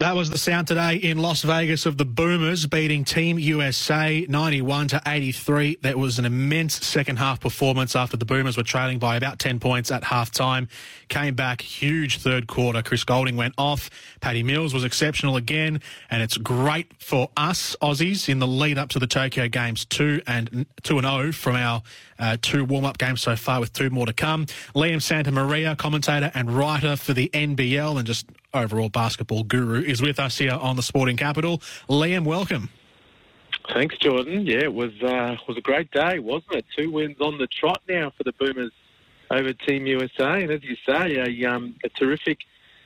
[0.00, 4.88] That was the sound today in Las Vegas of the Boomers beating Team USA 91
[4.88, 5.78] to 83.
[5.82, 9.60] That was an immense second half performance after the Boomers were trailing by about 10
[9.60, 10.68] points at halftime.
[11.08, 12.82] Came back huge third quarter.
[12.82, 13.88] Chris Goulding went off.
[14.20, 15.80] Patty Mills was exceptional again.
[16.10, 20.22] And it's great for us Aussies in the lead up to the Tokyo Games 2
[20.26, 21.82] and 2 and 0 from our
[22.18, 24.46] uh, two warm up games so far with two more to come.
[24.74, 30.18] Liam Santamaria, commentator and writer for the NBL and just overall basketball guru, is with
[30.18, 31.58] us here on the Sporting Capital.
[31.88, 32.70] Liam, welcome.
[33.72, 34.46] Thanks, Jordan.
[34.46, 36.66] Yeah, it was uh, was a great day, wasn't it?
[36.76, 38.72] Two wins on the trot now for the Boomers
[39.30, 42.38] over Team USA, and as you say, a, um, a terrific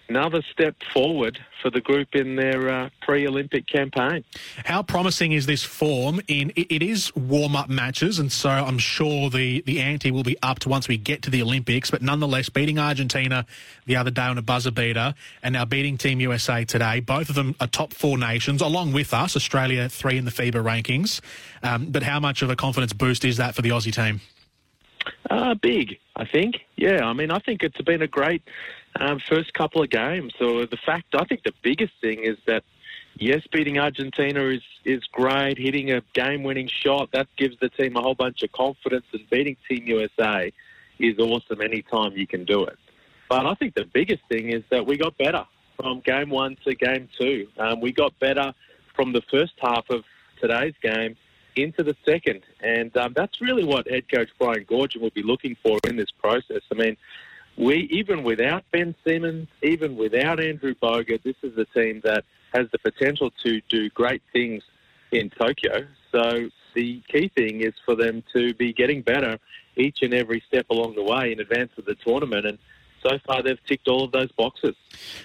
[0.08, 4.24] another step forward for the group in their uh, pre-Olympic campaign.
[4.64, 6.20] How promising is this form?
[6.28, 10.36] In it, it is warm-up matches, and so I'm sure the the ante will be
[10.42, 11.90] upped once we get to the Olympics.
[11.90, 13.46] But nonetheless, beating Argentina
[13.86, 17.34] the other day on a buzzer beater, and now beating Team USA today, both of
[17.34, 21.20] them are top four nations, along with us, Australia three in the FIBA rankings.
[21.62, 24.20] Um, but how much of a confidence boost is that for the Aussie team?
[25.30, 26.66] Uh, big, I think.
[26.76, 28.42] Yeah, I mean, I think it's been a great
[28.98, 30.32] um, first couple of games.
[30.38, 32.64] So the fact, I think the biggest thing is that,
[33.16, 35.58] yes, beating Argentina is, is great.
[35.58, 39.06] Hitting a game-winning shot, that gives the team a whole bunch of confidence.
[39.12, 40.52] And beating Team USA
[40.98, 42.78] is awesome anytime you can do it.
[43.28, 45.44] But I think the biggest thing is that we got better
[45.76, 47.46] from game one to game two.
[47.58, 48.52] Um, we got better
[48.94, 50.02] from the first half of
[50.40, 51.16] today's game
[51.62, 52.42] into the second.
[52.60, 56.10] And um, that's really what head coach Brian Goorjian will be looking for in this
[56.10, 56.62] process.
[56.70, 56.96] I mean,
[57.56, 62.24] we even without Ben Simmons, even without Andrew Bogut, this is a team that
[62.54, 64.62] has the potential to do great things
[65.10, 65.86] in Tokyo.
[66.12, 69.38] So the key thing is for them to be getting better
[69.76, 72.46] each and every step along the way in advance of the tournament.
[72.46, 72.58] And
[73.02, 74.74] so far they've ticked all of those boxes.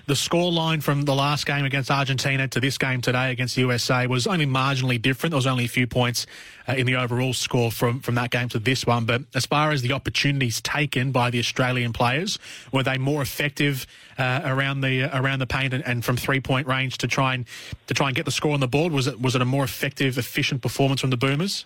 [0.08, 4.08] The scoreline from the last game against Argentina to this game today against the USA
[4.08, 5.32] was only marginally different.
[5.32, 6.26] There was only a few points
[6.68, 9.06] uh, in the overall score from, from that game to this one.
[9.06, 12.40] But as far as the opportunities taken by the Australian players,
[12.72, 16.40] were they more effective uh, around the uh, around the paint and, and from three
[16.40, 17.46] point range to try and
[17.88, 18.94] to try and get the score on the board?
[18.94, 21.66] Was it was it a more effective, efficient performance from the Boomers?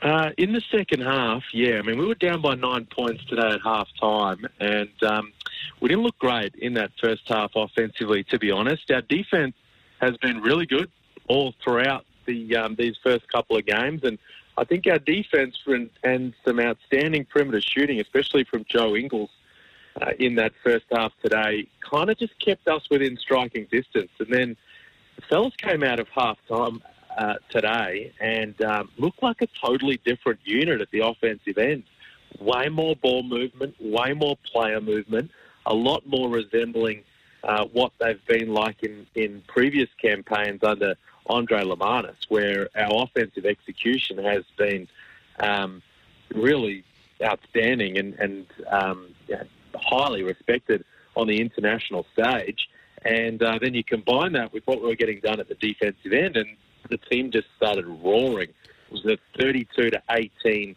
[0.00, 1.78] Uh, in the second half, yeah.
[1.78, 5.32] I mean, we were down by nine points today at half time, and um,
[5.80, 8.90] we didn't look great in that first half offensively, to be honest.
[8.92, 9.56] Our defense
[10.00, 10.90] has been really good
[11.26, 14.18] all throughout the um, these first couple of games, and
[14.56, 15.56] I think our defense
[16.02, 19.30] and, some outstanding perimeter shooting, especially from Joe Ingles
[20.00, 24.10] uh, in that first half today, kind of just kept us within striking distance.
[24.20, 24.56] And then
[25.16, 26.82] the fellas came out of half time
[27.18, 28.88] uh, today and um,
[29.20, 31.82] like a totally different unit at the offensive end.
[32.38, 35.30] Way more ball movement, way more player movement,
[35.66, 37.02] a lot more resembling
[37.42, 40.94] uh, what they've been like in, in previous campaigns under
[41.28, 44.86] Andrej Lemanis, where our offensive execution has been
[45.40, 45.82] um,
[46.32, 46.84] really
[47.22, 49.42] outstanding and, and um, yeah,
[49.74, 50.84] highly respected
[51.16, 52.68] on the international stage.
[53.04, 56.12] And uh, then you combine that with what we were getting done at the defensive
[56.12, 56.48] end, and
[56.88, 58.48] the team just started roaring.
[58.48, 60.76] It was a 32 to 18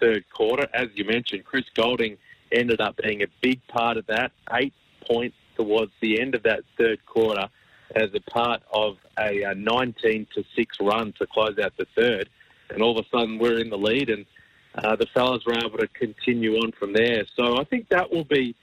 [0.00, 0.68] third quarter.
[0.74, 2.18] As you mentioned, Chris Goulding
[2.52, 4.32] ended up being a big part of that.
[4.52, 4.74] Eight
[5.06, 7.48] points towards the end of that third quarter
[7.94, 12.28] as a part of a 19 to 6 run to close out the third.
[12.70, 14.26] And all of a sudden, we're in the lead, and
[14.74, 17.24] uh, the fellas were able to continue on from there.
[17.36, 18.54] So I think that will be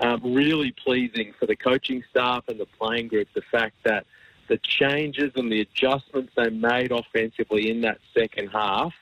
[0.00, 3.28] um, really pleasing for the coaching staff and the playing group.
[3.34, 4.04] The fact that
[4.52, 8.92] the changes and the adjustments they made offensively in that second half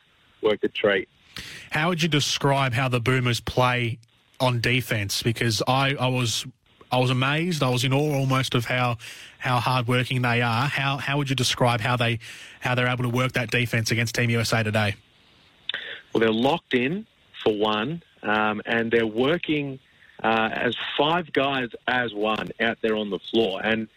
[0.43, 1.09] worked a treat.
[1.73, 3.99] How would you describe how the Boomers play
[4.39, 5.25] on defense?
[5.25, 6.47] Because I, I was
[6.93, 7.65] I was amazed.
[7.65, 8.99] I was in awe almost of how
[9.39, 10.69] how hardworking they are.
[10.69, 12.21] How how would you describe how they
[12.61, 14.95] how they're able to work that defense against Team USA today?
[16.13, 17.07] Well, they're locked in
[17.43, 19.81] for one, um, and they're working
[20.23, 23.89] uh, as five guys as one out there on the floor, and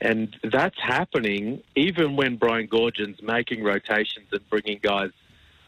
[0.00, 5.10] and that's happening even when Brian Goorjian's making rotations and bringing guys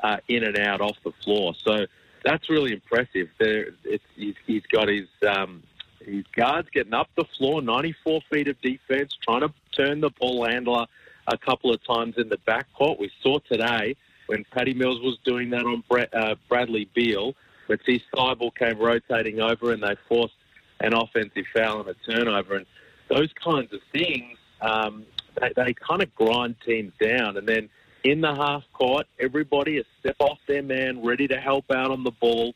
[0.03, 1.55] uh, in and out off the floor.
[1.63, 1.87] So
[2.25, 3.29] that's really impressive.
[3.39, 3.71] There,
[4.17, 5.63] he's, he's got his um,
[6.01, 10.45] his guards getting up the floor, 94 feet of defense, trying to turn the ball
[10.45, 10.87] handler
[11.29, 12.99] a couple of times in the backcourt.
[12.99, 13.97] We saw today
[14.27, 17.35] when Patty Mills was doing that on Brett, uh, Bradley Beal,
[17.69, 20.35] Matisse Thybulle came rotating over and they forced
[20.81, 22.57] an offensive foul and a turnover.
[22.57, 22.67] And
[23.13, 25.05] those kinds of things, um,
[25.41, 27.37] they, they kind of grind teams down.
[27.37, 27.69] And then
[28.05, 32.05] in the half court, everybody is step off their man, ready to help out on
[32.05, 32.55] the ball,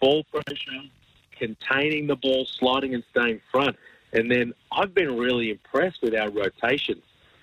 [0.00, 0.82] ball pressure,
[1.38, 3.76] containing the ball, sliding and staying front.
[4.12, 7.02] And then I've been really impressed with our rotations.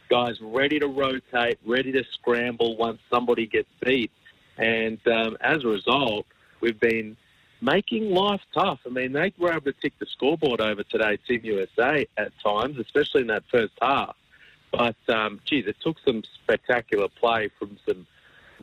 [0.10, 4.12] Guys ready to rotate, ready to scramble once somebody gets beat.
[4.58, 6.26] And um, as a result,
[6.62, 7.18] we've been
[7.64, 8.80] making life tough.
[8.86, 12.78] I mean, they were able to tick the scoreboard over today, Team USA, at times,
[12.78, 14.16] especially in that first half.
[14.72, 18.06] But, um, geez, it took some spectacular play from some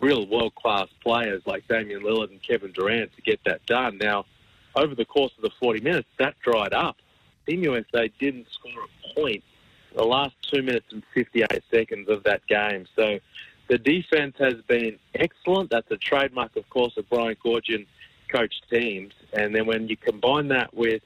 [0.01, 3.97] real world class players like Damian Lillard and Kevin Durant to get that done.
[3.99, 4.27] Now,
[4.75, 6.97] over the course of the 40 minutes, that dried up.
[7.47, 9.43] Team USA didn't score a point
[9.95, 12.87] the last two minutes and 58 seconds of that game.
[12.95, 13.19] So
[13.69, 15.71] the defense has been excellent.
[15.71, 17.87] That's a trademark, of course, of Brian Goorjian
[18.31, 19.13] coached teams.
[19.33, 21.03] And then when you combine that with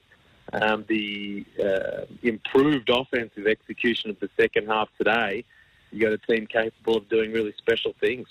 [0.53, 5.43] um, the uh, improved offensive execution of the second half today,
[5.91, 8.27] you got a team capable of doing really special things.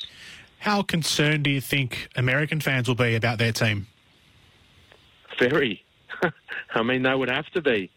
[0.58, 3.86] How concerned do you think American fans will be about their team?
[5.38, 5.84] Very.
[6.74, 7.90] I mean, they would have to be.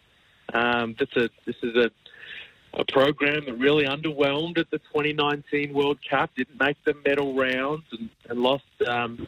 [0.52, 1.90] Um, this, a, this is a,
[2.74, 7.84] a program that really underwhelmed at the 2019 World Cup, didn't make the medal rounds,
[7.92, 9.26] and, and lost um,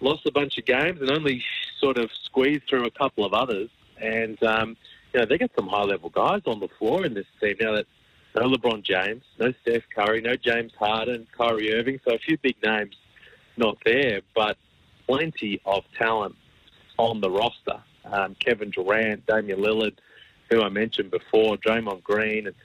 [0.00, 1.42] lost a bunch of games, and only
[1.78, 3.70] sort of squeezed through a couple of others.
[4.00, 4.76] And um,
[5.12, 7.74] you know, they got some high level guys on the floor in this team now.
[7.74, 7.86] That
[8.34, 12.56] no LeBron James, no Steph Curry, no James Harden, Kyrie Irving, so a few big
[12.62, 12.94] names
[13.56, 14.56] not there, but
[15.06, 16.36] plenty of talent
[16.96, 17.82] on the roster.
[18.04, 19.96] Um, Kevin Durant, Damian Lillard,
[20.48, 22.56] who I mentioned before, Draymond Green, and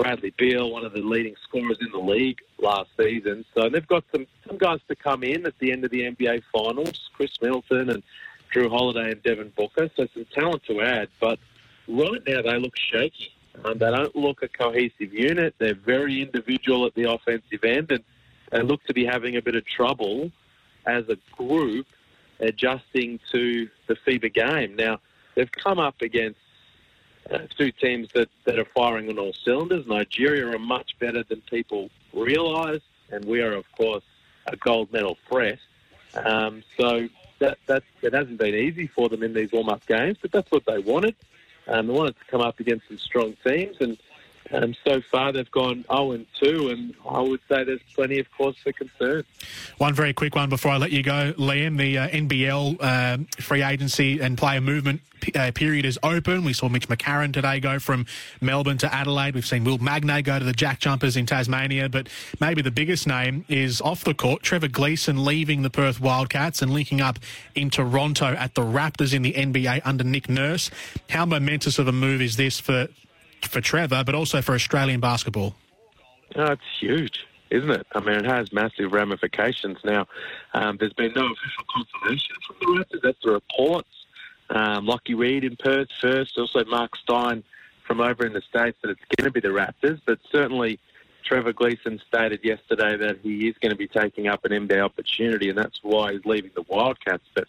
[0.00, 3.44] Bradley Beal, one of the leading scorers in the league last season.
[3.54, 6.42] So they've got some, some guys to come in at the end of the NBA
[6.50, 8.02] Finals, Khris Middleton and
[8.50, 9.90] Jrue Holiday and Devin Booker.
[9.96, 11.38] So some talent to add, but
[11.86, 13.34] right now they look shaky.
[13.62, 15.54] Um, they don't look a cohesive unit.
[15.58, 18.02] They're very individual at the offensive end, and
[18.52, 20.32] they look to be having a bit of trouble
[20.86, 21.86] as a group
[22.38, 24.76] adjusting to the FIBA game.
[24.76, 24.98] Now,
[25.34, 26.38] they've come up against
[27.30, 29.86] uh, two teams that, that are firing on all cylinders.
[29.86, 34.04] Nigeria are much better than people realise, and we are, of course,
[34.46, 35.58] a gold medal threat.
[36.14, 37.08] Um, so
[37.38, 40.64] that, that, it hasn't been easy for them in these warm-up games, but that's what
[40.66, 41.14] they wanted.
[41.68, 43.98] Um, they wanted to come up against some strong teams, and
[44.52, 48.26] um, so far, they've gone 0 and 2, and I would say there's plenty of
[48.36, 49.24] cause for concern.
[49.78, 51.78] One very quick one before I let you go, Liam.
[51.78, 56.44] The uh, NBL uh, free agency and player movement p- uh, period is open.
[56.44, 58.06] We saw Mitch McCarron today go from
[58.40, 59.34] Melbourne to Adelaide.
[59.34, 61.88] We've seen Will Magnay go to the JackJumpers in Tasmania.
[61.88, 62.08] But
[62.40, 64.42] maybe the biggest name is off the court.
[64.42, 67.18] Trevor Gleeson leaving the Perth Wildcats and linking up
[67.54, 70.70] in Toronto at the Raptors in the NBA under Nick Nurse.
[71.10, 72.88] How momentous of a move is this for
[73.46, 75.54] for Trevor, but also for Australian basketball?
[76.36, 77.86] Oh, it's huge, isn't it?
[77.92, 79.78] I mean, it has massive ramifications.
[79.84, 80.06] Now,
[80.54, 83.02] um, there's been no official confirmation from the Raptors.
[83.02, 83.88] That's the reports.
[84.50, 87.44] Um, Lockie Reed in Perth first, also Marc Stein
[87.86, 90.78] from over in the States that it's going to be the Raptors, but certainly
[91.24, 95.48] Trevor Gleeson stated yesterday that he is going to be taking up an NBA opportunity,
[95.48, 97.24] and that's why he's leaving the Wildcats.
[97.34, 97.46] But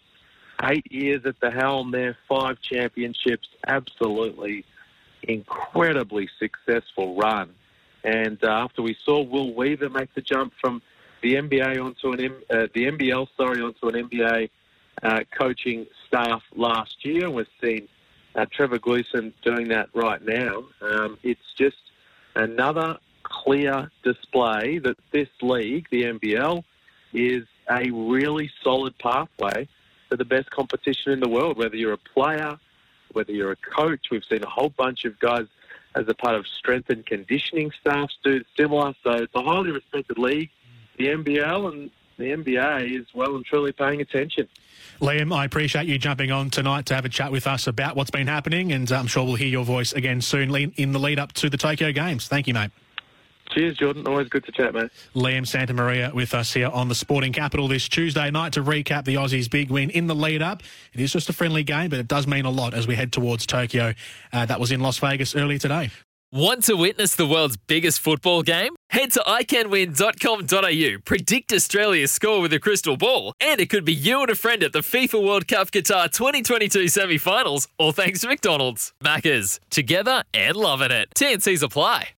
[0.64, 4.64] eight years at the helm there, five championships, absolutely
[5.24, 7.50] incredibly successful run.
[8.04, 10.82] And uh, after we saw Will Weaver make the jump from
[11.22, 14.50] the NBA onto an uh, the NBL, sorry, onto an NBA
[15.02, 17.88] uh, coaching staff last year, we've seen
[18.34, 20.64] uh, Trevor Gleeson doing that right now.
[20.80, 21.76] Um, it's just
[22.34, 26.64] another clear display that this league, the NBL,
[27.12, 29.68] is a really solid pathway
[30.08, 31.56] for the best competition in the world.
[31.56, 32.58] Whether you're a player,
[33.14, 34.10] whether you're a coach.
[34.10, 35.46] We've seen a whole bunch of guys
[35.94, 38.94] as a part of strength and conditioning staffs do similar.
[39.02, 40.50] So it's a highly respected league,
[40.96, 44.48] the NBL, and the NBA is well and truly paying attention.
[45.00, 48.10] Liam, I appreciate you jumping on tonight to have a chat with us about what's
[48.10, 51.32] been happening, and I'm sure we'll hear your voice again soon in the lead up
[51.34, 52.28] to the Tokyo Games.
[52.28, 52.70] Thank you, mate.
[53.52, 54.06] Cheers, Jordan.
[54.06, 54.90] Always good to chat, mate.
[55.14, 59.16] Liam Santamaria with us here on the Sporting Capital this Tuesday night to recap the
[59.16, 60.62] Aussies' big win in the lead up.
[60.92, 63.12] It is just a friendly game, but it does mean a lot as we head
[63.12, 63.94] towards Tokyo.
[64.32, 65.90] Uh, that was in Las Vegas earlier today.
[66.34, 68.74] Want to witness the world's biggest football game?
[68.88, 74.22] Head to iCanWin.com.au, predict Australia's score with a crystal ball, and it could be you
[74.22, 78.28] and a friend at the FIFA World Cup Qatar 2022 semi finals, all thanks to
[78.28, 78.94] McDonald's.
[79.04, 81.10] Maccas, together and loving it.
[81.14, 82.12] TNCs apply.